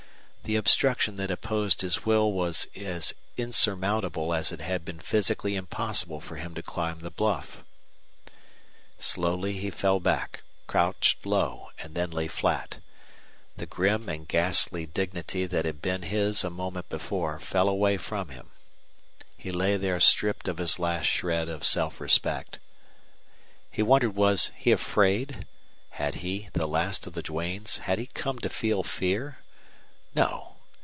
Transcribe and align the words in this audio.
The 0.43 0.55
obstruction 0.57 1.15
that 1.15 1.31
opposed 1.31 1.79
his 1.79 2.05
will 2.05 2.33
was 2.33 2.67
as 2.75 3.13
insurmountable 3.37 4.33
as 4.33 4.51
it 4.51 4.59
had 4.59 4.83
been 4.83 4.99
physically 4.99 5.55
impossible 5.55 6.19
for 6.19 6.35
him 6.35 6.53
to 6.55 6.61
climb 6.61 6.99
the 6.99 7.09
bluff. 7.11 7.63
Slowly 8.99 9.53
he 9.53 9.69
fell 9.71 10.01
back, 10.01 10.43
crouched 10.67 11.25
low, 11.25 11.69
and 11.79 11.95
then 11.95 12.11
lay 12.11 12.27
flat. 12.27 12.79
The 13.55 13.65
grim 13.65 14.09
and 14.09 14.27
ghastly 14.27 14.85
dignity 14.85 15.45
that 15.45 15.63
had 15.63 15.81
been 15.81 16.01
his 16.01 16.43
a 16.43 16.49
moment 16.49 16.89
before 16.89 17.39
fell 17.39 17.69
away 17.69 17.95
from 17.95 18.27
him. 18.27 18.49
He 19.37 19.53
lay 19.53 19.77
there 19.77 20.01
stripped 20.01 20.49
of 20.49 20.57
his 20.57 20.77
last 20.77 21.05
shred 21.05 21.47
of 21.47 21.65
self 21.65 22.01
respect. 22.01 22.59
He 23.71 23.81
wondered 23.81 24.15
was 24.17 24.51
he 24.57 24.73
afraid; 24.73 25.45
had 25.91 26.15
he, 26.15 26.49
the 26.51 26.67
last 26.67 27.07
of 27.07 27.13
the 27.13 27.23
Duanes 27.23 27.77
had 27.77 27.97
he 27.99 28.07
come 28.07 28.39
to 28.39 28.49
feel 28.49 28.83
fear? 28.83 29.37
No! 30.13 30.49